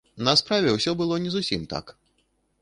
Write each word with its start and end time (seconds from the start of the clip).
На 0.27 0.33
справе 0.39 0.71
ўсё 0.77 0.93
было 1.01 1.19
не 1.27 1.35
зусім 1.37 1.69
так. 1.75 1.95